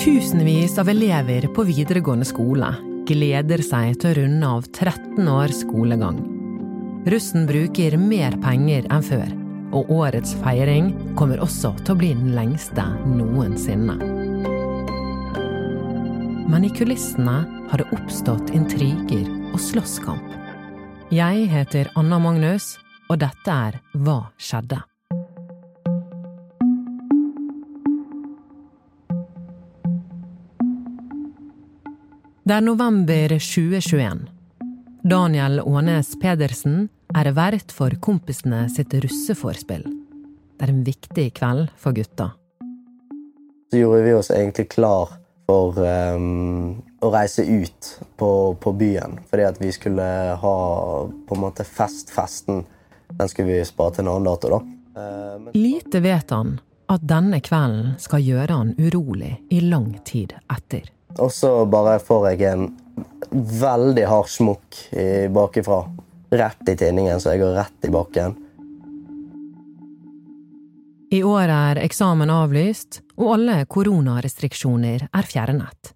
Tusenvis 0.00 0.78
av 0.78 0.88
elever 0.88 1.44
på 1.54 1.62
videregående 1.68 2.24
skole 2.24 2.70
gleder 3.04 3.60
seg 3.60 3.98
til 4.00 4.08
å 4.08 4.14
runde 4.16 4.48
av 4.48 4.64
13 4.72 5.28
års 5.28 5.58
skolegang. 5.60 6.22
Russen 7.12 7.44
bruker 7.44 7.98
mer 8.00 8.32
penger 8.40 8.88
enn 8.88 9.04
før, 9.04 9.28
og 9.76 9.92
årets 9.92 10.32
feiring 10.40 10.88
kommer 11.20 11.42
også 11.44 11.74
til 11.82 11.92
å 11.92 11.98
bli 12.00 12.14
den 12.16 12.32
lengste 12.32 12.86
noensinne. 13.12 13.98
Men 16.48 16.64
i 16.64 16.72
kulissene 16.80 17.42
har 17.68 17.84
det 17.84 17.92
oppstått 17.92 18.54
intriger 18.56 19.28
og 19.52 19.60
slåsskamp. 19.60 20.32
Jeg 21.12 21.44
heter 21.52 21.92
Anna 22.00 22.16
Magnus, 22.22 22.78
og 23.12 23.20
dette 23.20 23.52
er 23.68 23.82
Hva 23.92 24.22
skjedde? 24.40 24.80
Det 32.50 32.56
er 32.58 32.64
november 32.66 33.30
2021. 33.38 34.24
Daniel 35.06 35.60
Aanes 35.62 36.08
Pedersen 36.18 36.88
er 37.14 37.30
vert 37.36 37.70
for 37.70 37.94
kompisene 38.02 38.64
sitt 38.74 38.90
russeforspill. 39.04 39.84
Det 40.58 40.66
er 40.66 40.72
en 40.72 40.80
viktig 40.82 41.28
kveld 41.36 41.70
for 41.78 41.94
gutta. 41.94 42.32
Så 43.70 43.78
gjorde 43.78 44.02
vi 44.02 44.16
oss 44.18 44.32
egentlig 44.34 44.66
klar 44.74 45.14
for 45.46 45.78
um, 45.78 46.74
å 46.98 47.14
reise 47.14 47.46
ut 47.46 47.94
på, 48.18 48.34
på, 48.58 48.74
byen. 48.82 49.20
Fordi 49.30 49.46
at 49.52 49.62
vi 49.62 49.70
skulle 49.78 50.10
ha 50.42 50.58
på 51.06 51.38
en 51.38 51.46
måte 51.46 51.62
fest-festen. 51.62 52.64
Den 53.14 53.30
skulle 53.30 53.60
vi 53.60 53.64
spare 53.68 53.94
til 53.94 54.08
en 54.08 54.16
annen 54.16 54.32
dato, 54.32 54.56
da. 54.58 54.64
Uh, 54.98 55.34
men... 55.38 55.52
Lite 55.54 56.02
vet 56.02 56.34
han 56.34 56.56
at 56.90 57.06
denne 57.14 57.38
kvelden 57.46 57.94
skal 58.02 58.26
gjøre 58.26 58.64
han 58.64 58.74
urolig 58.74 59.36
i 59.54 59.62
lang 59.70 59.92
tid 60.02 60.34
etter. 60.50 60.96
Og 61.18 61.32
så 61.34 61.64
bare 61.66 61.98
får 61.98 62.28
jeg 62.30 62.46
en 62.52 62.68
veldig 63.60 64.04
hard 64.06 64.30
smukk 64.30 64.78
bakifra. 65.34 65.82
Rett 66.30 66.68
i 66.70 66.76
tinningen, 66.78 67.18
så 67.20 67.34
jeg 67.34 67.42
går 67.42 67.56
rett 67.58 67.88
i 67.88 67.90
bakken. 67.90 68.36
I 71.10 71.24
år 71.26 71.50
er 71.50 71.80
eksamen 71.82 72.30
avlyst, 72.30 73.00
og 73.18 73.32
alle 73.34 73.64
koronarestriksjoner 73.66 75.08
er 75.10 75.26
fjernet. 75.26 75.90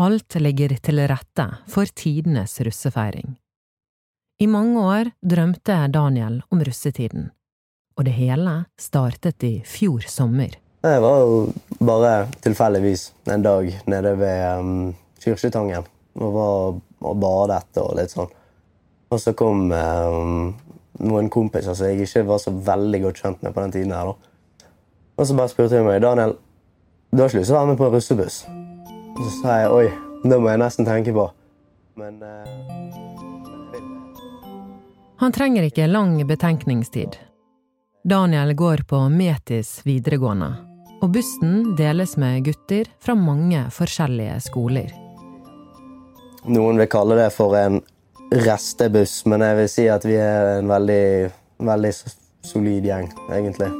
Alt 0.00 0.38
ligger 0.40 0.72
til 0.80 1.02
rette 1.04 1.44
for 1.68 1.84
tidenes 1.92 2.56
russefeiring. 2.64 3.34
I 4.40 4.48
mange 4.48 4.80
år 4.80 5.10
drømte 5.20 5.76
Daniel 5.92 6.40
om 6.48 6.64
russetiden, 6.64 7.28
og 8.00 8.08
det 8.08 8.16
hele 8.16 8.54
startet 8.80 9.44
i 9.44 9.58
fjor 9.68 10.08
sommer. 10.08 10.56
Det 10.80 11.00
var 11.00 11.18
jo 11.20 11.52
bare 11.78 12.26
tilfeldigvis 12.40 13.12
en 13.28 13.42
dag 13.42 13.66
nede 13.84 14.14
ved 14.16 14.58
um, 14.58 14.94
Kyrkjetangen. 15.20 15.84
Og 16.20 16.32
var 16.34 16.80
og 17.00 17.16
badet 17.20 17.80
og 17.80 17.96
litt 17.98 18.12
sånn. 18.12 18.30
Og 19.10 19.20
så 19.20 19.32
kom 19.36 19.70
um, 19.72 20.52
noen 21.00 21.30
kompiser 21.32 21.74
som 21.76 21.88
jeg 21.88 22.04
ikke 22.06 22.26
var 22.28 22.40
så 22.42 22.52
veldig 22.52 23.00
godt 23.06 23.22
kjent 23.22 23.42
med 23.44 23.54
på 23.54 23.64
den 23.64 23.74
tiden. 23.76 23.92
her 23.92 24.12
da. 24.12 24.14
Og 25.16 25.26
så 25.26 25.36
bare 25.36 25.52
spurte 25.52 25.76
de 25.76 25.84
meg 25.84 26.00
Daniel, 26.04 26.36
du 27.10 27.22
har 27.22 27.28
ikke 27.28 27.40
lyst 27.40 27.50
til 27.50 27.56
å 27.56 27.58
være 27.58 27.72
med 27.72 27.80
på 27.80 27.90
russebuss. 27.92 28.38
Og 29.16 29.22
så 29.24 29.32
sa 29.40 29.58
jeg 29.64 29.74
oi, 29.74 29.86
det 30.24 30.38
må 30.40 30.52
jeg 30.52 30.62
nesten 30.62 30.88
tenke 30.88 31.12
på. 31.16 31.26
Men 32.00 32.22
uh, 32.22 32.46
Han 35.20 35.36
trenger 35.36 35.68
ikke 35.68 35.90
lang 35.90 36.16
betenkningstid. 36.24 37.20
Daniel 38.04 38.54
går 38.56 38.86
på 38.88 39.02
Metis 39.12 39.80
videregående 39.84 40.69
og 41.00 41.12
bussen 41.14 41.74
deles 41.76 42.16
med 42.20 42.44
gutter 42.44 42.88
fra 43.00 43.16
mange 43.16 43.62
forskjellige 43.72 44.36
skoler. 44.44 44.90
Noen 46.48 46.80
vil 46.80 46.88
kalle 46.92 47.16
det 47.18 47.30
for 47.34 47.56
en 47.56 47.80
restebuss, 48.30 49.24
men 49.28 49.44
jeg 49.44 49.58
vil 49.58 49.70
si 49.72 49.86
at 49.92 50.04
vi 50.06 50.16
er 50.20 50.58
en 50.58 50.68
veldig, 50.70 51.30
veldig 51.66 51.92
solid 52.46 52.86
gjeng, 52.86 53.08
egentlig. 53.32 53.70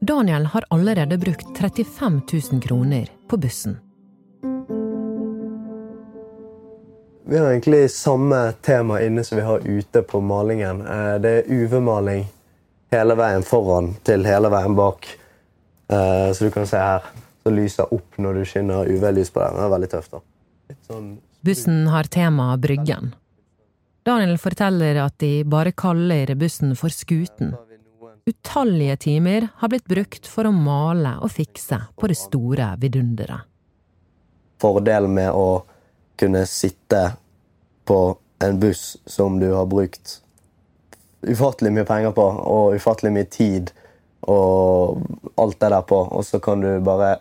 Daniel 0.00 0.46
har 0.52 0.64
allerede 0.70 1.18
brukt 1.18 1.46
35 1.58 2.20
000 2.52 2.62
kroner 2.62 3.08
på 3.28 3.36
bussen. 3.36 3.78
Vi 7.28 7.38
har 7.38 7.50
egentlig 7.50 7.90
samme 7.90 8.52
tema 8.64 9.02
inne 9.04 9.24
som 9.24 9.36
vi 9.36 9.44
har 9.44 9.60
ute 9.60 10.02
på 10.02 10.20
malingen. 10.20 10.80
Eh, 10.86 11.14
det 11.20 11.32
er 11.38 11.50
UV-maling 11.52 12.24
hele 12.90 13.16
veien 13.18 13.42
foran 13.44 13.90
til 14.06 14.24
hele 14.24 14.48
veien 14.52 14.76
bak. 14.78 15.08
Uh, 15.92 16.32
så 16.32 16.44
du 16.44 16.50
kan 16.54 16.66
se 16.68 16.80
her. 16.80 17.06
Så 17.42 17.52
lyser 17.54 17.94
opp 17.94 18.18
når 18.20 18.40
du 18.40 18.48
skinner 18.48 18.88
UV-lys 18.90 19.30
på 19.32 19.40
den. 19.40 19.56
Det 19.56 19.64
er 19.64 19.72
veldig 19.72 19.90
tøft. 19.94 20.16
da. 20.16 20.76
Sånn... 20.88 21.08
Bussen 21.46 21.86
har 21.88 22.10
tema 22.12 22.50
Bryggen. 22.60 23.14
Daniel 24.08 24.38
forteller 24.40 24.98
at 25.04 25.18
de 25.22 25.44
bare 25.48 25.72
kaller 25.76 26.34
bussen 26.40 26.74
for 26.76 26.92
Skuten. 26.92 27.54
Utallige 28.28 28.96
timer 28.96 29.48
har 29.60 29.70
blitt 29.72 29.88
brukt 29.88 30.26
for 30.28 30.48
å 30.48 30.52
male 30.52 31.14
og 31.24 31.32
fikse 31.32 31.78
på 31.96 32.10
det 32.10 32.18
store 32.20 32.74
vidunderet. 32.80 33.46
Fordelen 34.60 35.14
med 35.14 35.30
å 35.32 35.62
kunne 36.18 36.42
sitte 36.50 37.02
på 37.88 38.00
en 38.44 38.58
buss 38.60 38.96
som 39.06 39.38
du 39.40 39.46
har 39.52 39.68
brukt 39.70 40.18
ufattelig 41.22 41.72
mye 41.74 41.86
penger 41.86 42.12
på, 42.14 42.24
og 42.24 42.76
ufattelig 42.76 43.14
mye 43.14 43.28
tid 43.32 43.72
og 44.26 45.02
alt 45.38 45.60
det 45.60 45.70
der 45.72 45.86
på, 45.86 46.02
og 46.10 46.24
så 46.26 46.40
kan 46.42 46.60
du 46.64 46.70
bare 46.84 47.16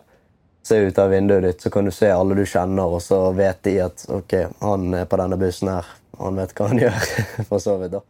se 0.68 0.82
ut 0.84 1.00
av 1.00 1.14
vinduet 1.14 1.46
ditt, 1.46 1.62
så 1.62 1.72
kan 1.72 1.88
du 1.88 1.94
se 1.96 2.10
alle 2.12 2.36
du 2.36 2.44
kjenner, 2.46 2.92
og 2.92 3.02
så 3.04 3.30
vet 3.38 3.62
de 3.64 3.78
at 3.86 4.04
ok, 4.12 4.36
han 4.60 4.94
er 4.98 5.08
på 5.08 5.20
denne 5.22 5.40
bussen 5.40 5.72
her. 5.72 5.88
Han 6.18 6.40
vet 6.40 6.54
hva 6.58 6.70
han 6.72 6.82
gjør, 6.86 7.10
for 7.48 7.64
så 7.64 7.78
vidt, 7.82 7.96
da. 7.96 8.04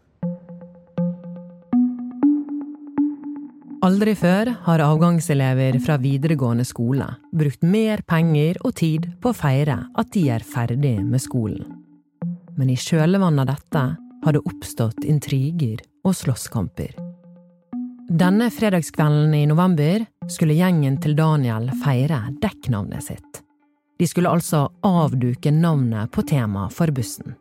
Aldri 3.85 4.15
før 4.17 4.49
har 4.65 4.81
avgangselever 4.81 5.77
fra 5.85 5.99
videregående 6.01 6.65
skole 6.65 7.05
brukt 7.31 7.61
mer 7.61 8.01
penger 8.09 8.57
og 8.65 8.73
tid 8.81 9.05
på 9.21 9.31
å 9.31 9.37
feire 9.37 9.77
at 9.93 10.09
de 10.15 10.25
er 10.33 10.43
ferdig 10.43 10.97
med 11.05 11.21
skolen. 11.21 11.77
Men 12.57 12.73
i 12.73 12.79
kjølvannet 12.81 13.45
av 13.45 13.51
dette 13.53 13.83
har 14.25 14.35
det 14.35 14.41
oppstått 14.49 15.05
intriger 15.05 15.85
og 16.03 16.17
slåsskamper. 16.17 17.06
Denne 18.09 18.51
fredagskvelden 18.51 19.33
i 19.33 19.45
november 19.45 20.05
skulle 20.31 20.55
gjengen 20.55 20.93
til 21.03 21.11
Daniel 21.17 21.65
feire 21.81 22.21
dekknavnet 22.39 23.03
sitt. 23.03 23.41
De 23.99 24.07
skulle 24.07 24.31
altså 24.31 24.61
avduke 24.87 25.51
navnet 25.51 26.07
på 26.15 26.23
temaet 26.23 26.71
for 26.71 26.87
bussen. 26.95 27.35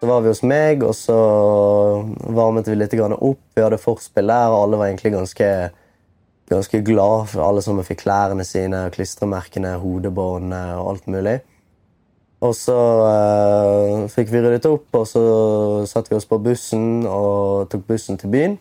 Så 0.00 0.08
var 0.08 0.24
vi 0.24 0.32
hos 0.32 0.40
meg, 0.48 0.80
og 0.80 0.96
så 0.96 1.18
varmet 2.32 2.72
vi 2.72 2.80
litt 2.80 2.96
opp. 2.96 3.42
Vi 3.52 3.60
hadde 3.60 3.82
forspill 3.84 4.32
der, 4.32 4.48
og 4.48 4.62
alle 4.62 4.80
var 4.80 4.88
egentlig 4.88 5.12
ganske, 5.12 5.50
ganske 6.48 6.80
glad 6.88 7.28
for 7.34 7.44
alle 7.44 7.60
som 7.60 7.84
fikk 7.84 8.06
klærne 8.06 8.48
sine, 8.48 8.86
klistremerkene, 8.96 9.76
hodebåndene 9.76 10.78
og 10.80 10.94
alt 10.94 11.12
mulig. 11.12 11.42
Og 12.44 12.52
så 12.52 12.76
uh, 12.76 14.04
fikk 14.12 14.28
vi 14.34 14.42
ryddet 14.44 14.68
opp, 14.68 14.90
og 14.92 15.06
så 15.08 15.24
satte 15.88 16.12
vi 16.12 16.18
oss 16.18 16.28
på 16.28 16.40
bussen 16.44 17.06
og 17.08 17.70
tok 17.72 17.86
bussen 17.88 18.20
til 18.20 18.32
byen. 18.34 18.56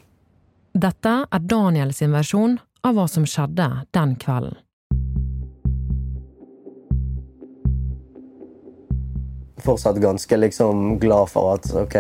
Dette 0.74 1.16
er 1.28 1.42
Daniel 1.44 1.92
sin 1.94 2.16
versjon 2.16 2.56
av 2.84 2.96
hva 2.96 3.10
som 3.12 3.28
skjedde 3.28 3.68
den 3.94 4.16
kvelden. 4.22 4.56
Fortsatt 9.64 10.00
ganske 10.04 10.38
liksom 10.38 10.98
glad 11.00 11.30
for 11.32 11.54
at 11.54 11.70
ok, 11.84 11.94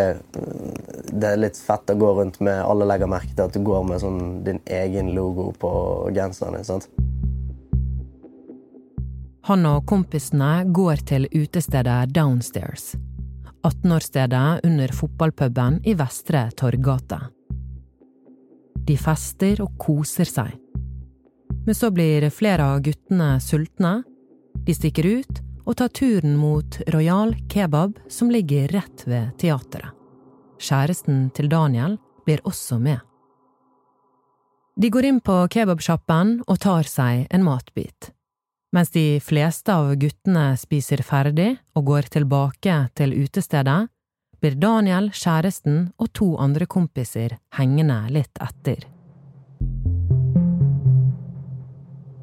det 1.13 1.29
er 1.29 1.39
litt 1.39 1.59
fett 1.59 1.94
å 1.94 1.95
gå 1.95 2.09
rundt 2.17 2.41
med 2.44 2.59
Alle 2.59 2.88
legger 2.89 3.07
merke 3.07 3.31
til 3.31 3.45
at 3.45 3.55
du 3.55 3.61
går 3.63 3.86
med 3.88 4.01
sånn 4.03 4.19
din 4.44 4.59
egen 4.68 5.13
logo 5.15 5.53
på 5.62 5.71
genseren 6.15 6.65
sant? 6.68 6.89
Han 9.44 9.66
og 9.68 9.81
kompisene 9.84 10.63
går 10.72 11.01
til 11.04 11.25
utestedet 11.36 12.13
Downstairs. 12.16 12.94
18-årsstedet 13.68 14.63
under 14.63 14.94
fotballpuben 14.95 15.81
i 15.84 15.95
Vestre 16.00 16.45
Torggate. 16.56 17.19
De 18.88 18.95
fester 19.00 19.60
og 19.63 19.75
koser 19.80 20.28
seg. 20.28 20.54
Men 21.66 21.75
så 21.75 21.92
blir 21.92 22.30
flere 22.31 22.69
av 22.72 22.86
guttene 22.88 23.36
sultne. 23.44 23.94
De 24.63 24.75
stikker 24.75 25.12
ut 25.12 25.44
og 25.68 25.75
tar 25.80 25.92
turen 25.92 26.39
mot 26.39 26.80
Royal 26.96 27.36
Kebab, 27.51 28.00
som 28.07 28.31
ligger 28.31 28.72
rett 28.72 29.04
ved 29.07 29.36
teateret. 29.44 29.92
Kjæresten 30.63 31.28
til 31.36 31.51
Daniel 31.51 32.00
blir 32.24 32.39
også 32.48 32.80
med. 32.80 33.00
De 34.80 34.88
går 34.89 35.12
inn 35.12 35.19
på 35.19 35.42
kebabsjappen 35.51 36.38
og 36.48 36.60
tar 36.63 36.88
seg 36.88 37.28
en 37.28 37.44
matbit. 37.44 38.13
Mens 38.74 38.90
de 38.90 39.20
fleste 39.22 39.70
av 39.74 39.92
guttene 40.02 40.56
spiser 40.58 41.04
ferdig 41.06 41.52
og 41.78 41.86
går 41.92 42.08
tilbake 42.16 42.78
til 42.98 43.14
utestedet, 43.14 43.84
blir 44.42 44.58
Daniel, 44.58 45.12
kjæresten 45.14 45.92
og 46.02 46.10
to 46.18 46.31
andre 46.42 46.66
kompiser 46.66 47.38
hengende 47.60 48.00
litt 48.10 48.42
etter. 48.42 48.81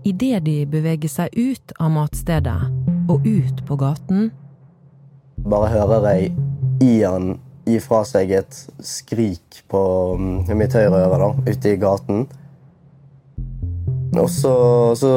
Idet 0.03 0.43
de 0.49 0.57
beveger 0.67 1.13
seg 1.13 1.39
ut 1.39 1.77
av 1.79 1.95
matstedet 1.95 2.59
og 3.07 3.23
ut 3.27 3.63
på 3.69 3.79
gaten, 3.79 4.31
Bare 5.41 5.71
hører 5.73 6.05
jeg 6.11 6.33
Ian 6.85 7.39
gi 7.65 7.79
fra 7.81 8.03
seg 8.05 8.33
et 8.37 8.57
skrik 8.85 9.63
på 9.73 9.81
mm, 10.19 10.51
mitt 10.59 10.75
høyre 10.77 10.99
øre 11.07 11.21
da, 11.23 11.29
ute 11.49 11.73
i 11.73 11.79
gaten. 11.81 12.27
Og 14.19 14.27
så, 14.31 14.53
så, 14.99 15.11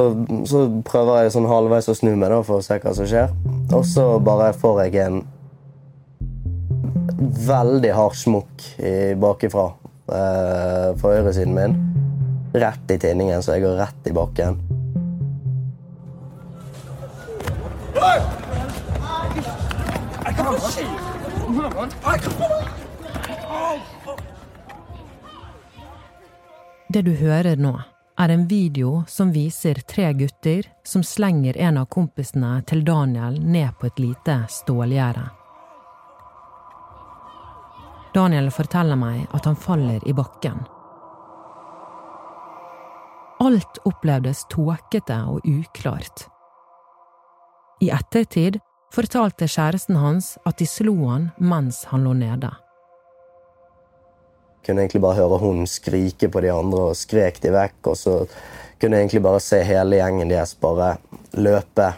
så 0.46 0.60
prøver 0.86 1.24
jeg 1.24 1.34
sånn 1.34 1.48
halvveis 1.50 1.88
å 1.90 1.96
snu 1.98 2.12
meg 2.14 2.30
da, 2.30 2.42
for 2.46 2.62
å 2.62 2.66
se 2.66 2.78
hva 2.84 2.92
som 2.94 3.08
skjer. 3.10 3.32
Og 3.74 3.86
så 3.90 4.06
bare 4.24 4.52
får 4.54 4.84
jeg 4.86 5.00
en 5.08 5.24
veldig 7.48 7.94
hard 7.98 8.16
smukk 8.20 8.68
i- 8.78 9.16
bakifra 9.20 9.66
eh, 10.14 10.94
fra 11.00 11.16
høyresiden 11.16 11.56
min. 11.58 11.76
Rett 12.54 12.94
i 12.94 13.00
tinningen, 13.02 13.42
så 13.42 13.56
jeg 13.56 13.66
går 13.66 13.80
rett 13.82 14.12
i 14.12 14.14
bakken. 14.14 14.60
Det 26.94 27.02
du 27.06 27.14
hører 27.18 27.56
nå, 27.58 27.72
er 28.18 28.30
en 28.30 28.48
video 28.48 29.04
som 29.08 29.32
viser 29.34 29.80
tre 29.90 30.14
gutter 30.14 30.68
som 30.84 31.04
slenger 31.04 31.58
en 31.58 31.80
av 31.82 31.86
kompisene 31.86 32.60
til 32.70 32.84
Daniel 32.86 33.40
ned 33.42 33.74
på 33.80 33.90
et 33.90 34.00
lite 34.00 34.38
stålgjerde. 34.50 35.26
Daniel 38.14 38.52
forteller 38.54 39.00
meg 39.00 39.26
at 39.34 39.48
han 39.50 39.58
faller 39.58 40.04
i 40.06 40.14
bakken. 40.14 40.62
Alt 43.42 43.82
opplevdes 43.90 44.46
tåkete 44.54 45.18
og 45.28 45.48
uklart. 45.50 46.28
I 47.82 47.90
ettertid 47.92 48.62
fortalte 48.94 49.50
kjæresten 49.50 49.98
hans 49.98 50.36
at 50.46 50.62
de 50.62 50.70
slo 50.70 50.94
han 51.10 51.32
mens 51.42 51.84
han 51.90 52.06
lå 52.06 52.14
nede. 52.22 52.54
Kunne 54.66 54.84
egentlig 54.84 55.04
bare 55.04 55.20
høre 55.22 55.40
hun 55.42 55.66
skrike 55.70 56.30
på 56.32 56.44
de 56.44 56.52
andre 56.54 56.90
og 56.92 56.98
skrek 56.98 57.42
de 57.44 57.54
vekk. 57.54 57.80
Og 57.92 57.98
så 58.00 58.18
kunne 58.80 58.98
jeg 58.98 59.08
egentlig 59.08 59.24
bare 59.26 59.44
se 59.44 59.62
hele 59.64 60.00
gjengen 60.00 60.32
deres 60.32 60.56
bare 60.60 60.96
løpe 61.34 61.94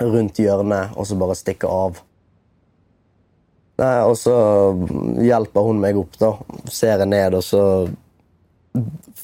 rundt 0.00 0.40
hjørnet 0.42 0.96
og 0.96 1.08
så 1.08 1.18
bare 1.18 1.38
stikke 1.38 1.70
av. 1.70 2.02
Nei, 3.76 4.00
Og 4.08 4.16
så 4.16 4.34
hjelper 5.20 5.66
hun 5.66 5.80
meg 5.82 5.98
opp, 6.00 6.14
da. 6.20 6.32
Ser 6.72 7.02
jeg 7.02 7.10
ned, 7.12 7.36
og 7.36 7.44
så 7.44 7.62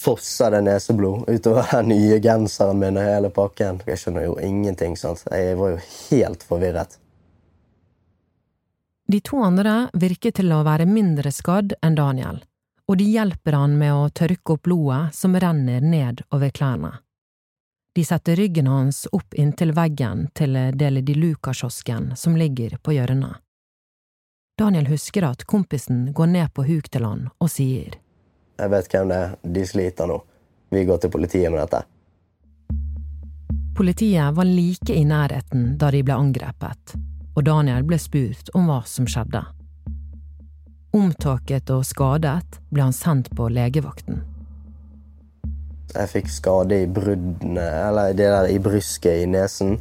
fosser 0.02 0.52
det 0.54 0.62
neseblod 0.66 1.28
utover 1.28 1.68
den 1.72 1.92
nye 1.92 2.18
genseren 2.24 2.80
min 2.80 2.98
og 3.00 3.06
hele 3.06 3.30
pakken. 3.32 3.80
Jeg 3.88 4.00
skjønner 4.00 4.26
jo 4.28 4.36
ingenting. 4.40 4.96
sant? 4.96 5.24
Jeg 5.30 5.56
var 5.60 5.74
jo 5.74 5.80
helt 6.10 6.44
forvirret. 6.48 6.98
De 9.12 9.20
to 9.20 9.42
andre 9.44 9.90
virker 9.92 10.32
til 10.32 10.48
å 10.56 10.62
være 10.64 10.86
mindre 10.88 11.28
skadd 11.36 11.74
enn 11.84 11.96
Daniel, 11.98 12.38
og 12.88 12.96
de 12.96 13.10
hjelper 13.12 13.52
han 13.58 13.74
med 13.76 13.92
å 13.92 14.06
tørke 14.08 14.54
opp 14.54 14.62
blodet 14.64 15.12
som 15.12 15.36
renner 15.36 15.84
ned 15.84 16.22
over 16.32 16.48
klærne. 16.48 16.94
De 17.92 18.06
setter 18.08 18.40
ryggen 18.40 18.70
hans 18.72 19.02
opp 19.12 19.36
inntil 19.36 19.74
veggen 19.76 20.30
til 20.32 20.56
Deli 20.80 21.04
di 21.04 21.18
Luca-kiosken 21.18 22.14
som 22.16 22.40
ligger 22.40 22.78
på 22.80 22.96
hjørnet. 22.96 23.36
Daniel 24.56 24.88
husker 24.88 25.28
at 25.28 25.44
kompisen 25.44 26.06
går 26.16 26.32
ned 26.32 26.56
på 26.56 26.64
huk 26.72 26.88
til 26.88 27.04
han 27.04 27.28
og 27.36 27.52
sier 27.52 28.00
Jeg 28.56 28.72
vet 28.78 28.92
hvem 28.96 29.12
det 29.12 29.22
er. 29.26 29.38
De 29.44 29.68
sliter 29.68 30.08
nå. 30.08 30.22
Vi 30.72 30.88
går 30.88 31.04
til 31.04 31.12
politiet 31.12 31.52
med 31.52 31.60
dette. 31.66 31.84
Politiet 33.76 34.32
var 34.40 34.48
like 34.48 34.94
i 34.96 35.04
nærheten 35.04 35.74
da 35.76 35.92
de 35.92 36.00
ble 36.00 36.16
angrepet, 36.16 36.96
og 37.34 37.44
Daniel 37.44 37.84
ble 37.88 37.98
spurt 38.00 38.52
om 38.56 38.68
hva 38.68 38.82
som 38.88 39.08
skjedde. 39.08 39.42
Omtåket 40.92 41.70
og 41.72 41.86
skadet 41.88 42.60
ble 42.68 42.84
han 42.84 42.92
sendt 42.96 43.30
på 43.36 43.48
legevakten. 43.48 44.20
Jeg 45.92 46.08
fikk 46.08 46.28
skade 46.32 46.82
i 46.84 46.88
bruddene, 46.88 47.64
eller 47.88 48.14
det 48.16 48.28
der 48.32 48.48
i 48.52 48.60
brysket 48.60 49.24
i 49.24 49.26
nesen. 49.28 49.78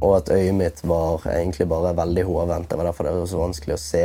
Og 0.00 0.18
at 0.18 0.30
øyet 0.32 0.54
mitt 0.56 0.82
var 0.84 1.24
egentlig 1.28 1.68
bare 1.68 1.94
veldig 1.96 2.24
hovent. 2.28 2.68
Det 2.70 2.76
var 2.76 2.88
derfor 2.88 3.08
det 3.08 3.14
var 3.16 3.28
så 3.30 3.40
vanskelig 3.40 3.76
å 3.76 3.80
se. 3.80 4.04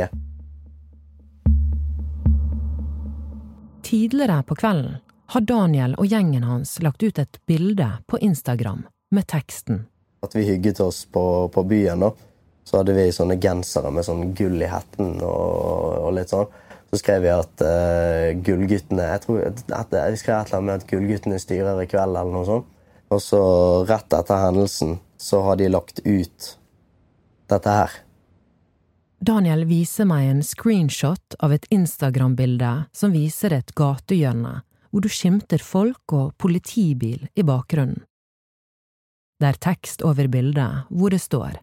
Tidligere 3.84 4.40
på 4.48 4.56
kvelden 4.56 5.00
har 5.32 5.44
Daniel 5.48 5.96
og 6.00 6.08
gjengen 6.08 6.44
hans 6.48 6.78
lagt 6.84 7.02
ut 7.02 7.18
et 7.20 7.40
bilde 7.48 7.88
på 8.08 8.20
Instagram 8.24 8.86
med 9.12 9.28
teksten 9.28 9.86
At 10.24 10.36
vi 10.36 10.44
hygget 10.46 10.80
oss 10.80 11.04
på, 11.04 11.48
på 11.52 11.64
byen, 11.68 12.00
da. 12.00 12.12
Så 12.64 12.78
hadde 12.78 12.94
vi 12.96 13.08
sånne 13.14 13.38
gensere 13.42 13.90
med 13.94 14.06
sånn 14.06 14.30
gull 14.38 14.60
i 14.62 14.70
hetten 14.70 15.16
og, 15.18 16.06
og 16.06 16.12
litt 16.16 16.32
sånn. 16.32 16.46
Så 16.92 17.00
skrev 17.00 17.24
vi 17.24 17.32
at 17.32 17.64
uh, 17.64 18.30
gullguttene 18.44 19.08
jeg, 19.14 19.22
tror, 19.24 19.40
at, 19.48 19.94
jeg 19.96 20.20
skrev 20.20 20.36
et 20.36 20.50
eller 20.50 20.58
annet 20.58 20.68
med 20.68 20.82
at 20.82 20.88
gullguttene 20.90 21.40
styrer 21.40 21.80
i 21.80 21.88
kveld, 21.88 22.18
eller 22.20 22.34
noe 22.34 22.48
sånt. 22.48 22.68
Og 23.12 23.20
så 23.20 23.42
rett 23.88 24.12
etter 24.16 24.44
hendelsen 24.46 24.98
så 25.20 25.40
har 25.46 25.58
de 25.60 25.70
lagt 25.72 26.02
ut 26.04 26.50
dette 27.52 27.76
her. 27.80 27.96
Daniel 29.22 29.64
viser 29.68 30.08
meg 30.08 30.28
en 30.28 30.44
screenshot 30.44 31.36
av 31.38 31.52
et 31.54 31.66
Instagram-bilde 31.70 32.72
som 32.92 33.12
viser 33.14 33.54
et 33.54 33.74
gatehjørne 33.78 34.60
hvor 34.92 35.04
du 35.04 35.08
skimter 35.08 35.62
folk 35.64 36.12
og 36.12 36.34
politibil 36.42 37.28
i 37.32 37.44
bakgrunnen. 37.46 38.02
Det 39.40 39.48
er 39.48 39.60
tekst 39.62 40.02
over 40.06 40.28
bildet 40.30 40.90
hvor 40.90 41.14
det 41.14 41.22
står 41.22 41.60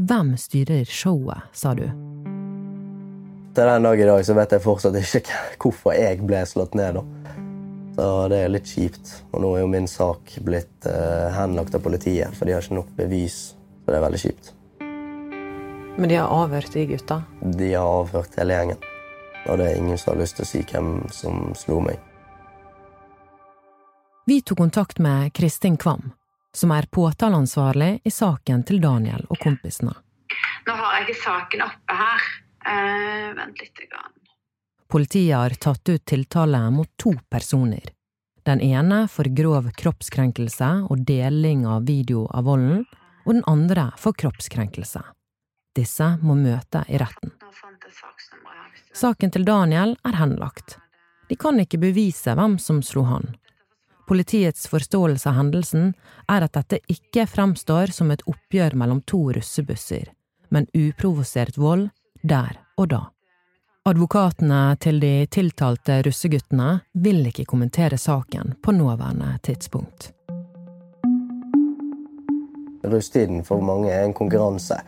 Hvem 0.00 0.36
styrer 0.36 0.84
showet, 0.84 1.38
sa 1.52 1.74
du. 1.74 1.84
Til 3.54 3.66
den 3.66 3.82
dag 3.82 4.00
i 4.00 4.04
dag 4.08 4.22
så 4.24 4.32
vet 4.32 4.54
jeg 4.54 4.62
fortsatt 4.64 4.96
ikke 4.96 5.40
hvorfor 5.60 5.92
jeg 5.92 6.22
ble 6.24 6.40
slått 6.48 6.72
ned. 6.78 6.96
da. 6.96 7.34
Så 7.98 8.06
det 8.32 8.38
er 8.40 8.54
litt 8.54 8.70
kjipt. 8.70 9.10
Og 9.34 9.42
nå 9.44 9.50
er 9.52 9.60
jo 9.60 9.68
min 9.68 9.88
sak 9.90 10.38
blitt 10.46 10.88
uh, 10.88 11.28
henlagt 11.36 11.76
av 11.76 11.84
politiet, 11.84 12.32
for 12.32 12.48
de 12.48 12.54
har 12.56 12.64
ikke 12.64 12.78
nok 12.78 12.94
bevis. 12.96 13.36
Så 13.84 13.92
det 13.92 13.98
er 13.98 14.06
veldig 14.06 14.22
kjipt. 14.22 14.52
Men 15.98 16.08
de 16.08 16.16
har 16.16 16.32
avhørt 16.32 16.72
de 16.72 16.86
gutta? 16.94 17.20
De 17.42 17.72
har 17.74 17.84
avhørt 18.00 18.38
hele 18.40 18.56
gjengen. 18.56 18.80
Og 19.50 19.60
det 19.60 19.66
er 19.66 19.82
ingen 19.82 20.00
som 20.00 20.14
har 20.14 20.22
lyst 20.22 20.38
til 20.38 20.46
å 20.46 20.52
si 20.54 20.62
hvem 20.64 20.94
som 21.12 21.50
slo 21.58 21.82
meg. 21.84 22.00
Vi 24.24 24.40
tok 24.40 24.62
kontakt 24.64 25.00
med 25.02 25.34
Kristin 25.36 25.76
Kvam, 25.76 26.14
som 26.56 26.72
er 26.74 26.88
påtaleansvarlig 26.90 28.00
i 28.04 28.10
saken 28.10 28.64
til 28.66 28.80
Daniel 28.82 29.26
og 29.28 29.38
kompisene. 29.42 29.94
Nå 30.66 30.74
har 30.76 30.98
jeg 31.00 31.16
saken 31.22 31.62
oppe 31.66 31.96
her. 32.02 32.26
Eh, 32.66 33.30
vent 33.36 33.62
litt. 33.62 33.86
Grann. 33.90 34.12
Politiet 34.90 35.36
har 35.36 35.54
tatt 35.62 35.88
ut 35.88 36.04
tiltale 36.04 36.60
mot 36.70 36.88
to 36.98 37.14
personer. 37.30 37.92
Den 38.42 38.60
ene 38.60 39.04
for 39.08 39.28
grov 39.30 39.70
kroppskrenkelse 39.76 40.70
og 40.90 41.04
deling 41.06 41.66
av 41.68 41.86
video 41.86 42.26
av 42.26 42.48
volden, 42.48 42.84
og 43.26 43.34
den 43.34 43.44
andre 43.46 43.90
for 44.00 44.16
kroppskrenkelse. 44.16 45.02
Disse 45.76 46.16
må 46.22 46.34
møte 46.34 46.82
i 46.88 46.98
retten. 46.98 47.32
Saken 48.92 49.30
til 49.30 49.44
Daniel 49.46 49.94
er 50.04 50.18
henlagt. 50.18 50.78
De 51.30 51.36
kan 51.38 51.60
ikke 51.62 51.78
bevise 51.78 52.34
hvem 52.34 52.58
som 52.58 52.80
slo 52.82 53.04
han. 53.06 53.28
Politiets 54.10 54.66
forståelse 54.66 55.28
av 55.28 55.36
hendelsen 55.36 55.92
er 56.26 56.42
at 56.42 56.56
dette 56.56 56.80
ikke 56.90 57.28
fremstår 57.30 57.92
som 57.94 58.08
et 58.10 58.24
oppgjør 58.26 58.74
mellom 58.74 59.04
to 59.06 59.20
russebusser, 59.36 60.08
men 60.50 60.66
uprovosert 60.74 61.54
vold 61.54 61.84
der 62.26 62.58
og 62.74 62.88
da. 62.90 62.98
Advokatene 63.86 64.74
til 64.82 64.98
de 64.98 65.12
tiltalte 65.30 66.00
russeguttene 66.02 66.80
vil 67.06 67.22
ikke 67.30 67.46
kommentere 67.52 68.00
saken 68.02 68.56
på 68.58 68.74
nåværende 68.74 69.36
tidspunkt. 69.46 70.10
Rusttiden 72.82 73.46
for 73.46 73.62
mange 73.62 73.94
er 73.94 74.08
en 74.08 74.16
konkurranse. 74.18 74.80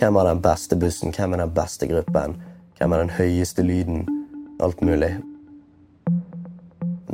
Hvem 0.00 0.16
har 0.16 0.32
den 0.32 0.40
beste 0.40 0.80
bussen, 0.80 1.12
hvem 1.12 1.36
er 1.36 1.44
den 1.44 1.54
beste 1.60 1.92
gruppen, 1.92 2.40
hvem 2.80 2.96
er 2.96 3.04
den 3.04 3.14
høyeste 3.20 3.60
lyden? 3.60 4.08
Alt 4.64 4.80
mulig. 4.80 5.18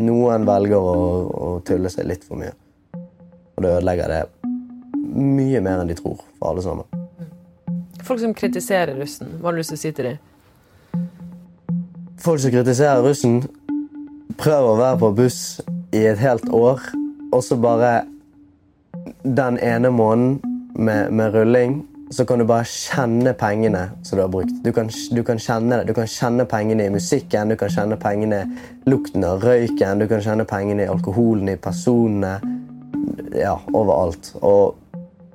Noen 0.01 0.47
velger 0.49 0.81
å, 0.81 0.95
å 1.29 1.49
tulle 1.67 1.91
seg 1.93 2.09
litt 2.09 2.25
for 2.25 2.41
mye. 2.41 2.55
Og 3.57 3.65
det 3.65 3.75
ødelegger 3.77 4.15
det 4.15 4.23
mye 5.11 5.61
mer 5.61 5.83
enn 5.83 5.91
de 5.91 5.97
tror, 5.99 6.23
for 6.39 6.53
alle 6.53 6.65
sammen. 6.65 6.87
Folk 8.07 8.23
som 8.23 8.35
kritiserer 8.35 8.97
russen, 8.97 9.37
hva 9.39 9.51
har 9.51 9.57
du 9.57 9.61
lyst 9.61 9.75
til 9.75 9.79
å 9.79 9.83
si 9.83 9.93
til 9.95 10.09
dem? 10.09 10.19
Folk 12.21 12.41
som 12.43 12.55
kritiserer 12.55 13.05
russen, 13.05 13.43
prøver 14.41 14.71
å 14.71 14.79
være 14.81 15.01
på 15.03 15.13
buss 15.19 15.41
i 15.97 16.05
et 16.09 16.21
helt 16.21 16.49
år, 16.55 16.81
og 17.31 17.45
så 17.45 17.59
bare 17.61 18.01
den 19.25 19.59
ene 19.63 19.93
måneden 19.93 20.41
med, 20.75 21.13
med 21.13 21.35
rulling, 21.35 21.81
så 22.11 22.25
kan 22.27 22.39
du 22.39 22.45
bare 22.45 22.67
kjenne 22.67 23.33
pengene 23.39 23.85
som 24.03 24.19
du 24.19 24.25
har 24.25 24.31
brukt. 24.31 24.55
Du 24.65 24.73
kan, 24.75 24.89
du 25.11 25.23
kan 25.25 25.39
kjenne. 25.39 25.85
Du 25.87 25.93
kan 25.95 26.09
kjenne 26.11 26.47
pengene 26.51 26.89
i 26.89 26.91
musikken, 26.91 27.53
du 27.53 27.57
kan 27.57 27.71
kjenne 27.71 27.99
pengene 28.03 28.41
lukten 28.91 29.25
av 29.25 29.45
røyken, 29.47 30.03
du 30.03 30.09
kan 30.11 30.23
kjenne 30.25 30.47
pengene 30.49 30.87
i 30.87 30.91
alkoholen, 30.91 31.53
i 31.53 31.57
personene. 31.57 32.41
ja, 33.39 33.55
overalt. 33.73 34.33
Og 34.43 34.75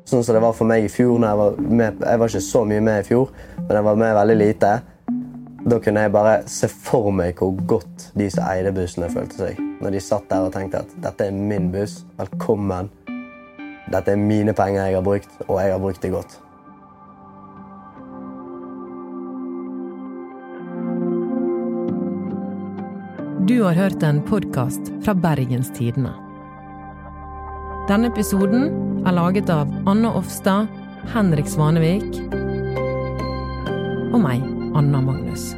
sånn 0.03 0.23
som 0.23 0.35
det 0.35 0.43
var 0.43 0.53
for 0.57 0.67
meg 0.67 0.83
i 0.83 0.91
fjor 0.91 1.15
når 1.17 1.29
jeg 1.29 1.39
var 1.39 1.55
med 1.79 2.03
Jeg 2.03 2.19
var 2.19 2.29
ikke 2.29 2.41
så 2.43 2.65
mye 2.67 2.83
med 2.83 2.99
i 2.99 3.07
fjor, 3.07 3.31
men 3.61 3.75
jeg 3.77 3.87
var 3.87 4.03
med 4.03 4.15
veldig 4.19 4.37
lite. 4.43 4.75
Da 5.65 5.79
kunne 5.79 6.03
jeg 6.03 6.11
bare 6.13 6.37
se 6.51 6.67
for 6.69 7.11
meg 7.15 7.39
hvor 7.39 7.55
godt 7.65 8.09
de 8.19 8.29
som 8.29 8.51
eide 8.51 8.75
bussene, 8.75 9.09
følte 9.09 9.39
seg. 9.39 9.65
Når 9.79 9.95
de 9.95 10.03
satt 10.03 10.27
der 10.29 10.43
og 10.43 10.53
tenkte 10.53 10.83
at 10.83 10.91
dette 11.07 11.31
er 11.31 11.31
min 11.31 11.71
buss, 11.71 12.01
velkommen. 12.19 12.91
Dette 13.87 14.11
er 14.11 14.19
mine 14.19 14.53
penger 14.53 14.89
jeg 14.89 14.99
har 14.99 15.05
brukt, 15.05 15.39
og 15.47 15.61
jeg 15.61 15.71
har 15.71 15.79
brukt 15.79 16.03
det 16.03 16.11
godt. 16.11 16.41
Du 23.47 23.61
har 23.61 23.73
hørt 23.73 24.03
en 24.03 24.21
podkast 24.25 24.79
fra 25.05 25.13
Bergens 25.13 25.67
Tidende. 25.77 26.09
Denne 27.85 28.09
episoden 28.09 28.63
er 29.05 29.13
laget 29.13 29.51
av 29.53 29.69
Anne 29.85 30.09
Offstad, 30.17 30.65
Henrik 31.13 31.45
Svanevik 31.53 32.17
og 34.09 34.17
meg, 34.23 34.41
Anna 34.73 35.03
Magnus. 35.11 35.51